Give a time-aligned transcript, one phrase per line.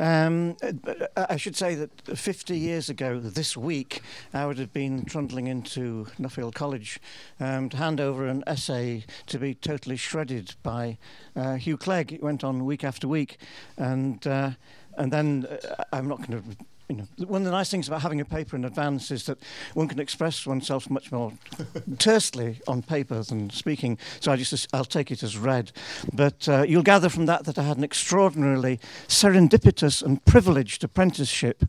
[0.00, 0.56] Um,
[1.16, 4.00] I should say that 50 years ago this week,
[4.32, 7.00] I would have been trundling into Nuffield College
[7.40, 10.98] um, to hand over an essay to be totally shredded by
[11.34, 12.12] uh, Hugh Clegg.
[12.12, 13.38] It went on week after week,
[13.76, 14.50] and uh,
[14.96, 16.56] and then uh, I'm not going to
[16.88, 19.38] you know, one of the nice things about having a paper in advance is that
[19.74, 21.32] one can express oneself much more
[21.98, 23.98] tersely on paper than speaking.
[24.20, 25.70] So I just I'll take it as read.
[26.14, 31.64] But uh, you'll gather from that that I had an extraordinarily serendipitous and privileged apprenticeship,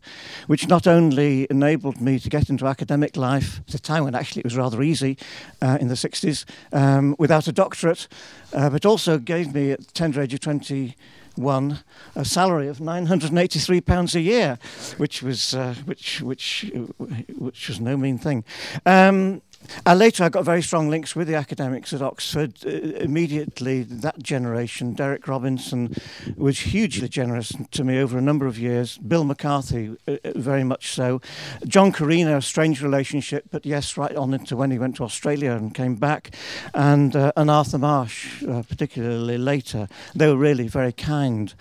[0.46, 4.40] which not only enabled me to get into academic life at a time when actually
[4.40, 5.18] it was rather easy
[5.60, 8.08] uh, in the 60s um, without a doctorate,
[8.54, 10.96] uh, but also gave me at the tender age of 20
[11.40, 11.80] won
[12.14, 14.58] a salary of 983 pounds a year,
[14.96, 18.44] which was uh, which which which was no mean thing.
[18.86, 19.42] Um,
[19.86, 22.54] and later, I got very strong links with the academics at Oxford.
[22.64, 25.94] Uh, immediately, that generation, Derek Robinson,
[26.36, 28.98] was hugely generous to me over a number of years.
[28.98, 31.20] Bill McCarthy, uh, uh, very much so.
[31.66, 35.52] John Corina, a strange relationship, but yes, right on into when he went to Australia
[35.52, 36.34] and came back.
[36.74, 39.88] And, uh, and Arthur Marsh, uh, particularly later.
[40.14, 41.54] They were really very kind.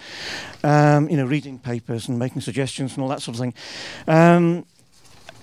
[0.63, 3.53] Um, you know, reading papers and making suggestions and all that sort of thing.
[4.07, 4.65] Um,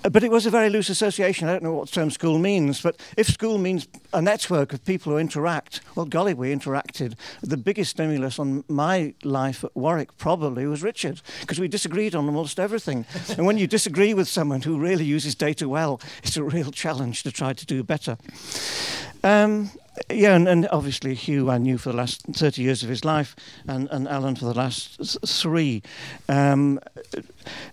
[0.05, 1.49] Uh, but it was a very loose association.
[1.49, 4.85] I don't know what the term school means, but if school means a network of
[4.85, 7.15] people who interact, well, golly, we interacted.
[7.43, 12.27] The biggest stimulus on my life at Warwick probably was Richard, because we disagreed on
[12.27, 13.05] almost everything.
[13.37, 17.23] and when you disagree with someone who really uses data well, it's a real challenge
[17.25, 18.17] to try to do better.
[19.25, 19.71] Um,
[20.11, 23.35] yeah, and, and, obviously Hugh I knew for the last 30 years of his life,
[23.67, 25.83] and, and Alan for the last three.
[26.29, 26.81] Um,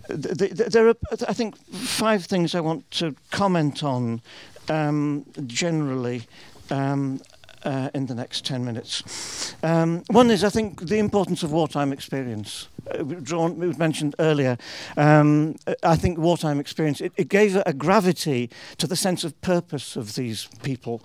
[0.08, 0.96] th- th- there are,
[1.28, 4.22] I think, five things I want to comment on
[4.68, 6.22] um, generally.
[6.70, 7.20] Um,
[7.64, 9.54] uh, in the next 10 minutes.
[9.62, 14.56] Um, one is, I think, the importance of wartime experience uh, was mentioned earlier,
[14.96, 19.96] um, I think wartime experience, it, it gave a gravity to the sense of purpose
[19.96, 21.02] of these people.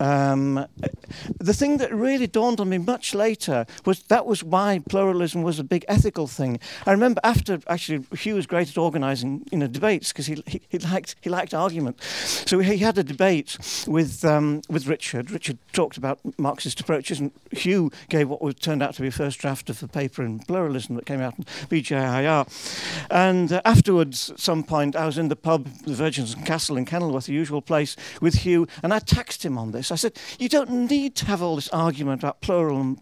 [0.00, 0.66] Um,
[1.38, 5.58] the thing that really dawned on me much later was that was why pluralism was
[5.58, 6.58] a big ethical thing.
[6.86, 10.60] I remember after, actually, Hugh was great at organising you know, debates because he, he,
[10.68, 12.00] he, liked, he liked argument.
[12.02, 15.30] So he had a debate with, um, with Richard.
[15.30, 19.38] Richard talked about Marxist approaches, and Hugh gave what turned out to be a first
[19.38, 23.06] draft of the paper in pluralism that came out in BJIR.
[23.10, 26.86] And uh, afterwards, at some point, I was in the pub, the Virgins Castle in
[26.86, 29.90] Kenilworth, the usual place, with Hugh, and I taxed him on this.
[29.90, 32.96] I said, You don't need to have all this argument about plural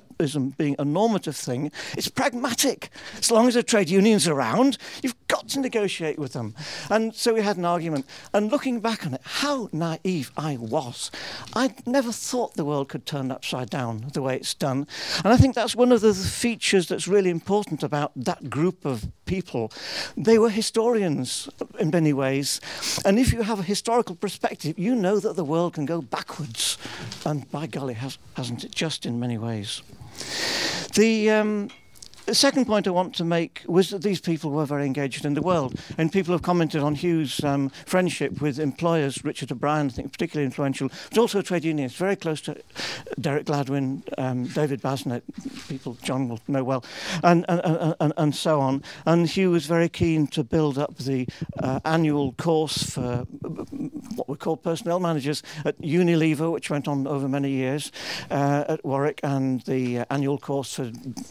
[0.58, 1.72] being a normative thing.
[1.96, 2.90] It's pragmatic.
[3.18, 6.54] As long as the trade unions are around, you've got to negotiate with them.
[6.90, 8.06] And so we had an argument.
[8.32, 11.10] And looking back on it, how naive I was.
[11.54, 14.86] I never thought the world could turn upside down the way it's done.
[15.24, 19.06] And I think that's one of the features that's really important about that group of
[19.24, 19.72] people.
[20.16, 21.48] They were historians
[21.78, 22.60] in many ways.
[23.04, 26.76] And if you have a historical perspective, you know that the world can go backwards.
[27.24, 29.82] And by golly, has, hasn't it just in many ways?
[30.94, 31.70] The um,
[32.30, 35.34] the second point I want to make was that these people were very engaged in
[35.34, 39.24] the world, and people have commented on Hugh's um, friendship with employers.
[39.24, 42.62] Richard O'Brien, I think, particularly influential, but also trade unions, very close to
[43.20, 45.22] Derek Gladwin, um, David Basnett,
[45.68, 46.84] people John will know well,
[47.24, 48.84] and, and, and, and, so on.
[49.06, 51.26] And Hugh was very keen to build up the
[51.60, 53.26] uh, annual course for
[54.14, 57.90] what we call personnel managers at Unilever, which went on over many years
[58.30, 60.84] uh, at Warwick, and the uh, annual course for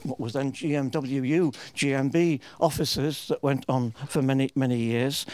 [0.03, 5.25] what was then GM GMWU, GMB officers that went on for many, many years.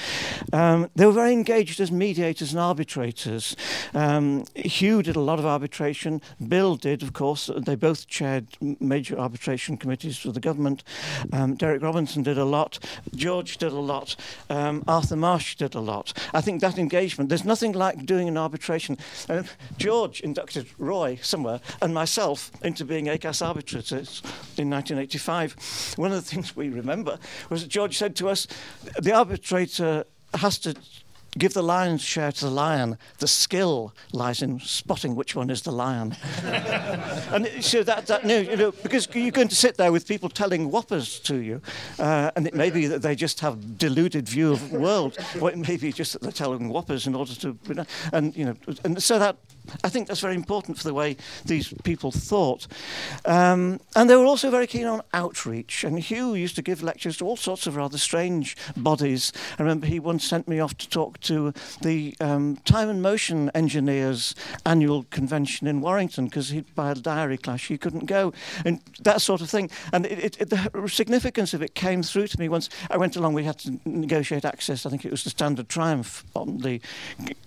[0.53, 3.55] Um, they were very engaged as mediators and arbitrators.
[3.93, 6.21] Um, Hugh did a lot of arbitration.
[6.47, 7.49] Bill did, of course.
[7.57, 8.47] They both chaired
[8.79, 10.83] major arbitration committees for the government.
[11.31, 12.79] Um, Derek Robinson did a lot.
[13.15, 14.15] George did a lot.
[14.49, 16.13] Um, Arthur Marsh did a lot.
[16.33, 18.97] I think that engagement, there's nothing like doing an arbitration.
[19.29, 19.43] Uh,
[19.77, 24.21] George inducted Roy somewhere and myself into being ACAS arbitrators
[24.57, 25.44] in 1985
[25.95, 27.19] one of the things we remember
[27.49, 28.47] was that George said to us,
[28.99, 30.75] the arbitrator has to
[31.37, 32.97] give the lion's share to the lion.
[33.19, 36.15] The skill lies in spotting which one is the lion.
[36.43, 40.71] and so that, that you know, because you're going to sit there with people telling
[40.71, 41.61] whoppers to you,
[41.99, 45.51] uh, and it may be that they just have deluded view of the world, or
[45.51, 47.57] it may be just that they're telling whoppers in order to,
[48.13, 49.37] and you know, and so that
[49.83, 52.67] I think that's very important for the way these people thought.
[53.25, 55.83] Um, and they were also very keen on outreach.
[55.83, 59.31] And Hugh used to give lectures to all sorts of rather strange bodies.
[59.57, 63.51] I remember he once sent me off to talk to the um, Time and Motion
[63.53, 64.35] Engineers
[64.65, 68.33] annual convention in Warrington because he'd by a diary clash he couldn't go,
[68.65, 69.69] and that sort of thing.
[69.93, 73.33] And it, it, the significance of it came through to me once I went along.
[73.33, 74.85] We had to negotiate access.
[74.85, 76.81] I think it was the Standard Triumph on the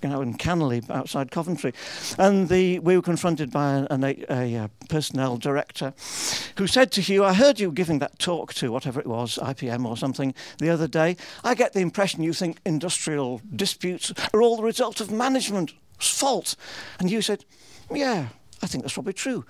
[0.02, 1.72] you know in Canley outside Coventry,
[2.18, 5.92] and the we were confronted by an, a, a, a personnel director
[6.56, 9.84] who said to Hugh, "I heard you giving that talk to whatever it was, IPM
[9.84, 11.16] or something, the other day.
[11.44, 16.54] I get the impression you think industrial disputes are all the result of management's fault."
[16.98, 17.44] And you said,
[17.92, 18.28] "Yeah."
[18.62, 19.44] I think that's probably true.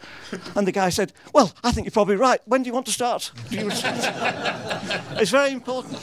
[0.55, 2.41] And the guy said, Well, I think you're probably right.
[2.45, 3.33] When do you want to start?
[3.51, 5.99] it's very important.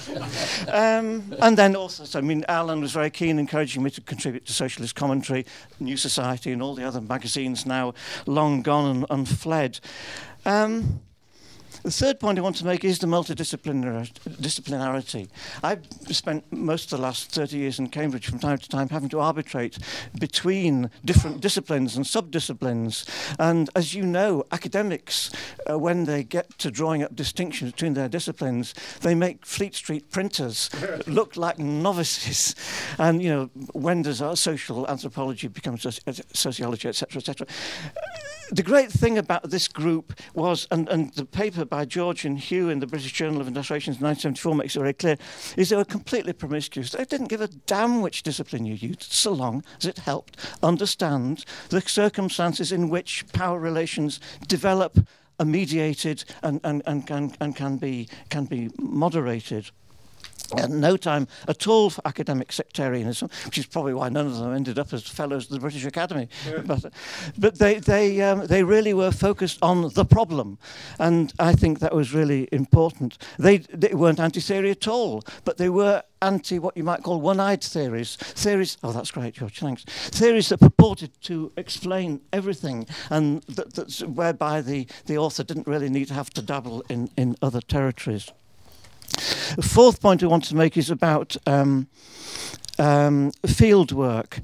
[0.67, 4.45] Um, and then also, so, I mean, Alan was very keen, encouraging me to contribute
[4.45, 5.45] to Socialist Commentary,
[5.79, 7.93] New Society, and all the other magazines now
[8.25, 9.79] long gone and, and fled.
[10.45, 11.01] Um,
[11.85, 15.29] the third point I want to make is the multidisciplinarity.
[15.61, 19.09] I've spent most of the last 30 years in Cambridge from time to time having
[19.09, 19.77] to arbitrate
[20.19, 23.07] between different disciplines and subdisciplines.
[23.37, 25.29] And as you know, academics,
[25.69, 30.09] uh, when they get to drawing up distinctions between their disciplines, they make Fleet Street
[30.09, 30.71] printers
[31.07, 32.55] look like novices.
[32.97, 37.45] And, you know, when does our social anthropology become soci sociology, etc., etc.?
[38.51, 42.69] the great thing about this group was, and, and the paper by George and Hugh
[42.69, 45.17] in the British Journal of Industrial Relations 1974 makes it very clear,
[45.57, 46.91] is they were completely promiscuous.
[46.91, 51.43] They didn't give a damn which discipline you used, so long as it helped understand
[51.67, 54.97] the circumstances in which power relations develop,
[55.37, 59.69] are mediated, and, and, and, and, and can, be, can be moderated.
[60.53, 64.53] At no time at all for academic sectarianism, which is probably why none of them
[64.53, 66.29] ended up as fellows of the British Academy.
[66.47, 66.61] Yeah.
[66.65, 66.85] But,
[67.37, 70.57] but they, they, um, they really were focused on the problem,
[70.99, 73.17] and I think that was really important.
[73.37, 77.63] They, they weren't anti-theory at all, but they were anti what you might call one-eyed
[77.63, 78.15] theories.
[78.15, 79.83] Theories, oh, that's great, George, thanks.
[79.83, 85.89] Theories that purported to explain everything, and that, that's whereby the, the author didn't really
[85.89, 88.31] need to have to dabble in, in other territories.
[89.55, 91.87] The fourth point I want to make is about um,
[92.79, 94.39] um, field work.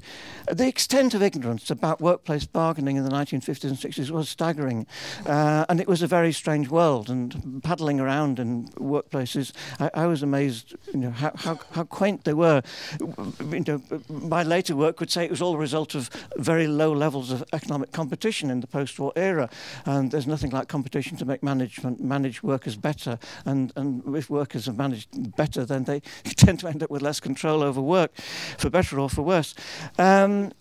[0.50, 4.86] The extent of ignorance about workplace bargaining in the 1950s and 60s was staggering.
[5.24, 7.08] Uh, and it was a very strange world.
[7.08, 12.24] And paddling around in workplaces, I, I was amazed you know, how, how, how, quaint
[12.24, 12.62] they were.
[13.00, 16.92] You know, my later work would say it was all a result of very low
[16.92, 19.48] levels of economic competition in the post-war era.
[19.86, 23.18] And there's nothing like competition to make management manage workers better.
[23.44, 27.20] And, and if workers are managed better, then they tend to end up with less
[27.20, 28.12] control over work,
[28.58, 29.54] for better or for worse.
[29.98, 30.52] Um,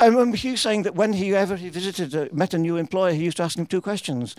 [0.00, 3.12] I remember Hugh saying that when he ever he visited, uh, met a new employer,
[3.12, 4.34] he used to ask him two questions,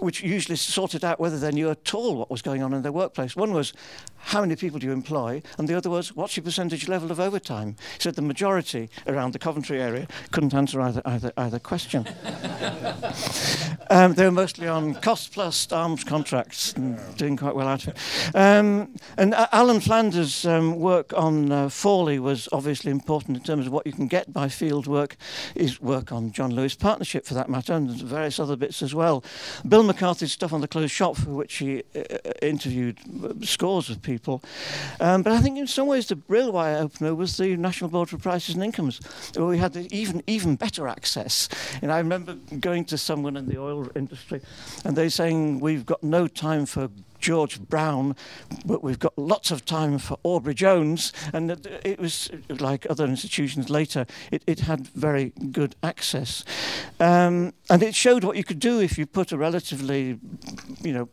[0.00, 2.92] which usually sorted out whether they knew at all what was going on in their
[2.92, 3.34] workplace.
[3.34, 3.72] One was,
[4.18, 5.42] how many people do you employ?
[5.56, 7.76] And the other was, what's your percentage level of overtime?
[7.94, 12.06] He said the majority around the Coventry area couldn't answer either, either, either question.
[13.92, 17.94] um, they were mostly on cost plus arms contracts and doing quite well out of
[17.94, 18.36] it.
[18.36, 23.66] Um, and uh, Alan Flanders' um, work on uh, Fawley was obviously important in terms
[23.66, 25.16] of what you can get by field work,
[25.54, 29.22] his work on John Lewis Partnership for that matter, and various other bits as well.
[29.68, 32.98] Bill McCarthy's stuff on the closed shop, for which he uh, uh interviewed
[33.44, 34.42] scores of people people.
[35.00, 38.08] Um, but I think in some ways the real eye opener was the National Board
[38.08, 39.00] for Prices and Incomes,
[39.34, 41.48] where we had even even better access.
[41.82, 44.40] And I remember going to someone in the oil industry,
[44.84, 46.88] and they're saying we've got no time for
[47.22, 48.16] George Brown,
[48.66, 51.12] but we've got lots of time for Aubrey Jones.
[51.32, 51.52] And
[51.84, 56.44] it was like other institutions later, it, it had very good access.
[57.00, 60.18] Um, and it showed what you could do if you put a relatively,
[60.82, 61.08] you know,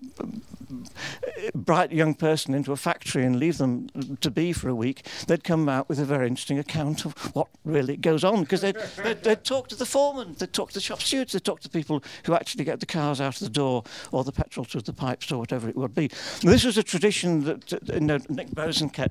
[1.53, 3.89] bright young person into a factory and leave them
[4.21, 7.47] to be for a week, they'd come out with a very interesting account of what
[7.65, 8.43] really goes on.
[8.43, 11.43] Because they'd, they'd, they'd, talk to the foreman, they'd talk to the shop stewards, they'd
[11.43, 14.63] talk to people who actually get the cars out of the door or the petrol
[14.65, 16.09] through the pipes or whatever it would be.
[16.41, 19.09] This was a tradition that you know, Nick Bosanquet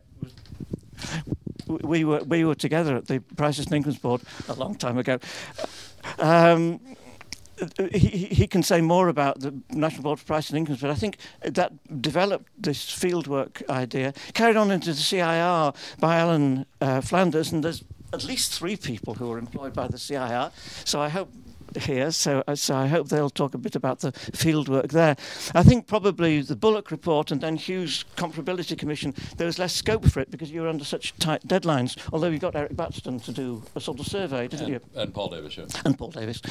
[1.69, 5.19] we were we were together at the Prices and Incomes Board a long time ago.
[6.19, 6.81] Um,
[7.93, 10.95] he, he can say more about the National Board for Price and Incomes, but I
[10.95, 17.53] think that developed this fieldwork idea, carried on into the CIR by Alan uh, Flanders,
[17.53, 20.51] and there's at least three people who are employed by the CIR.
[20.85, 21.31] So I hope
[21.77, 25.17] here, so, uh, so I hope they'll talk a bit about the field work there.
[25.55, 30.07] I think probably the Bullock report and then Hugh's Comparability Commission, there was less scope
[30.07, 33.33] for it because you were under such tight deadlines, although you got Eric Batstone to
[33.33, 34.81] do a sort of survey, didn't and, you?
[34.95, 35.67] And Paul Davis, yeah.
[35.85, 36.43] And Paul Davis.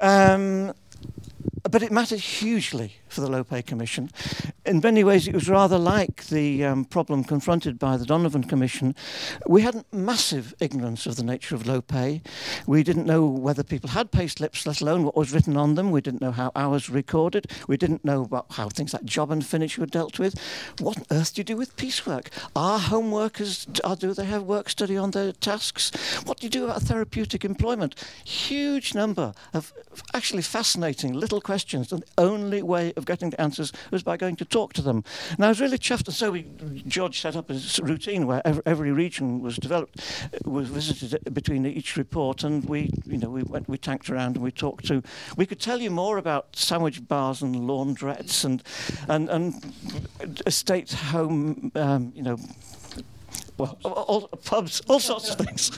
[0.00, 0.72] Um,
[1.70, 4.10] but it mattered hugely for the Low Pay Commission.
[4.64, 8.94] In many ways, it was rather like the um, problem confronted by the Donovan Commission.
[9.46, 12.22] We had massive ignorance of the nature of low pay.
[12.66, 15.90] We didn't know whether people had pay slips, let alone what was written on them.
[15.90, 17.50] We didn't know how hours were recorded.
[17.66, 20.38] We didn't know about how things like job and finish were dealt with.
[20.80, 22.30] What on earth do you do with piecework?
[22.54, 25.90] Are home workers, are, do they have work study on their tasks?
[26.24, 27.94] What do you do about therapeutic employment?
[28.24, 29.72] Huge number of
[30.14, 31.57] actually fascinating little questions.
[31.92, 35.04] And the only way of getting the answers was by going to talk to them.
[35.30, 36.06] And I was really chuffed.
[36.06, 36.46] And so we,
[36.86, 41.66] George set up a routine where every, every region was developed, uh, was visited between
[41.66, 45.02] each report, and we, you know, we went, we tanked around and we talked to.
[45.36, 48.62] We could tell you more about sandwich bars and laundrettes and
[49.08, 52.38] and and estate home, um, you know,
[53.58, 55.70] well, all, pubs, all sorts of things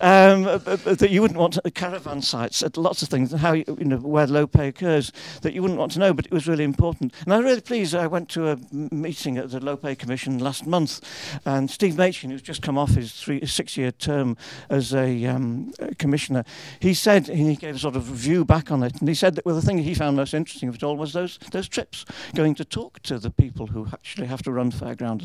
[0.00, 3.96] um, that you wouldn't want to, caravan sites, lots of things, how you, you, know
[3.98, 7.12] where low pay occurs that you wouldn't want to know, but it was really important.
[7.24, 7.94] And I'm really pleased.
[7.94, 11.00] I went to a meeting at the Low Pay Commission last month,
[11.44, 14.36] and Steve Machin, who's just come off his three, six-year term
[14.70, 16.44] as a um, commissioner,
[16.80, 19.44] he said he gave a sort of view back on it, and he said that
[19.44, 22.04] well, the thing he found most interesting of it all was those those trips,
[22.34, 25.16] going to talk to the people who actually have to run fairground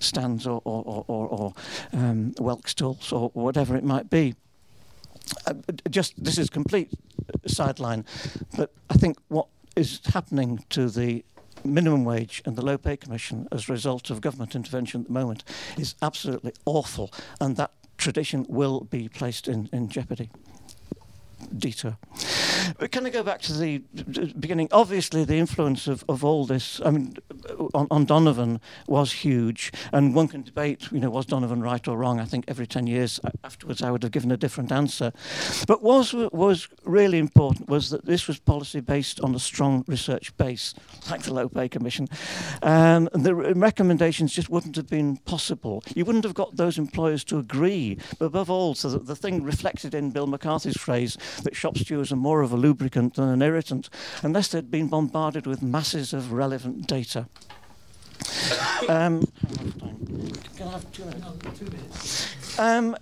[0.00, 1.54] stands or or, or, or or
[1.92, 4.34] um, whelk stalls or whatever it might be.
[5.46, 5.54] Uh,
[5.88, 6.90] just this is complete
[7.46, 8.04] sideline,
[8.56, 11.24] but I think what is happening to the
[11.64, 15.12] minimum wage and the low pay commission as a result of government intervention at the
[15.12, 15.44] moment
[15.76, 20.30] is absolutely awful, and that tradition will be placed in, in jeopardy.
[21.56, 21.96] Detour.
[22.90, 23.78] Can I go back to the
[24.38, 24.68] beginning?
[24.72, 27.16] Obviously, the influence of, of all this, I mean,
[27.74, 31.96] on, on Donovan was huge, and one can debate, you know, was Donovan right or
[31.96, 32.20] wrong?
[32.20, 35.12] I think every 10 years afterwards I would have given a different answer.
[35.66, 40.36] But what was, really important was that this was policy based on a strong research
[40.36, 40.74] base,
[41.10, 42.08] like the Low Pay Commission.
[42.62, 45.82] Um, the recommendations just wouldn't have been possible.
[45.94, 49.94] You wouldn't have got those employers to agree, but above all, so the thing reflected
[49.94, 53.88] in Bill McCarthy's phrase that shop stewards are more of a lubricant than an irritant,
[54.22, 57.26] unless they'd been bombarded with masses of relevant data.
[58.20, 58.70] Um, can I have two minutes?
[58.78, 58.79] No, two
[61.64, 62.34] minutes.
[62.58, 62.96] Um,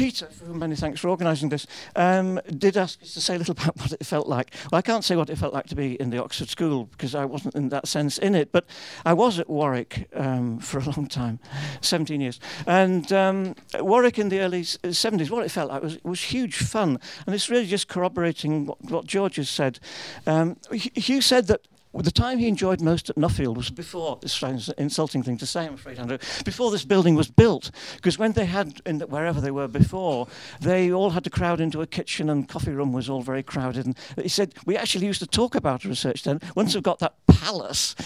[0.00, 3.76] Peter, many thanks for organising this, um, did ask us to say a little about
[3.76, 4.54] what it felt like.
[4.72, 7.14] Well, I can't say what it felt like to be in the Oxford School because
[7.14, 8.64] I wasn't in that sense in it, but
[9.04, 11.38] I was at Warwick um, for a long time,
[11.82, 12.40] 17 years.
[12.66, 16.98] And um, Warwick in the early 70s, what it felt like was, was huge fun.
[17.26, 19.80] And it's really just corroborating what, what George has said.
[20.26, 24.32] Um, Hugh said that well, the time he enjoyed most at Nuffield was before, this
[24.32, 27.72] sounds an insulting thing to say, I'm afraid, Andrew, before this building was built.
[27.96, 30.28] Because when they had, in the, wherever they were before,
[30.60, 33.86] they all had to crowd into a kitchen and coffee room was all very crowded.
[33.86, 36.40] And he said, we actually used to talk about research then.
[36.54, 37.96] Once we've got that palace,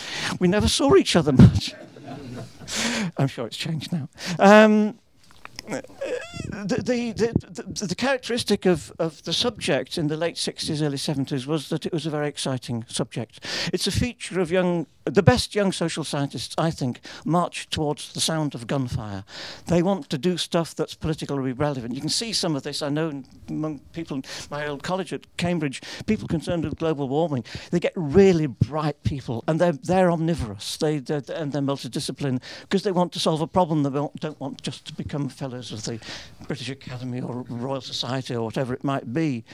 [0.40, 1.74] we never saw each other much.
[3.18, 4.08] I'm sure it's changed now.
[4.38, 4.98] Um,
[6.62, 11.68] the, the, the, characteristic of, of the subject in the late 60s, early 70s was
[11.68, 13.44] that it was a very exciting subject.
[13.72, 18.20] It's a feature of young the best young social scientists, I think, march towards the
[18.20, 19.24] sound of gunfire.
[19.66, 21.94] They want to do stuff that's politically relevant.
[21.94, 25.36] You can see some of this, I know, among people in my old college at
[25.36, 27.44] Cambridge, people concerned with global warming.
[27.70, 32.82] They get really bright people, and they're, they're omnivorous, they, they're, and they're multidisciplinary because
[32.82, 33.82] they want to solve a problem.
[33.82, 36.00] They don't want just to become fellows of the
[36.46, 39.44] British Academy or Royal Society or whatever it might be.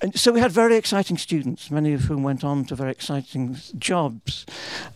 [0.00, 3.58] And so we had very exciting students, many of whom went on to very exciting
[3.78, 4.46] jobs.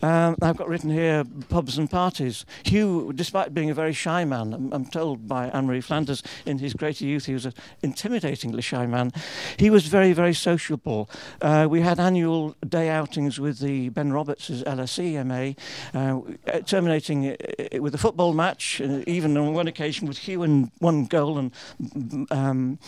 [0.01, 2.45] Um, I've got written here pubs and parties.
[2.63, 6.57] Hugh, despite being a very shy man, I'm, I'm told by Anne Marie Flanders in
[6.59, 9.11] his greater youth he was an intimidatingly shy man.
[9.57, 11.09] He was very, very sociable.
[11.41, 15.53] Uh, we had annual day outings with the Ben Roberts' LSE MA,
[15.99, 17.35] uh, terminating
[17.79, 21.51] with a football match, even on one occasion with Hugh and one and
[22.31, 22.79] um,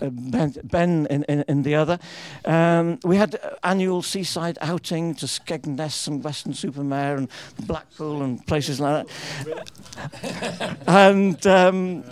[0.00, 1.98] Ben, ben in, in, in, the other.
[2.44, 7.28] Um, we had annual seaside outing to Skegness and Weston Super Mare and
[7.66, 9.06] Blackpool and places like
[9.44, 10.78] that.
[10.86, 12.04] and um,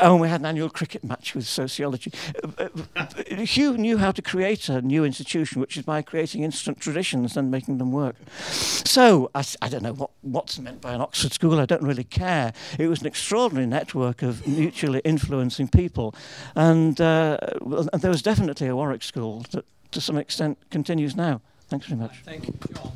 [0.00, 2.12] oh, and we had an annual cricket match with sociology.
[2.58, 3.06] Uh, uh,
[3.44, 7.50] Hugh knew how to create a new institution, which is by creating instant traditions and
[7.50, 8.16] making them work.
[8.38, 11.58] So I, I don't know what, what's meant by an Oxford school.
[11.58, 12.52] I don't really care.
[12.78, 16.14] It was an extraordinary network of mutually influencing people,
[16.54, 21.40] and, uh, and there was definitely a Warwick school that, to some extent, continues now.
[21.68, 22.22] Thanks very much.
[22.24, 22.92] Thank you, John.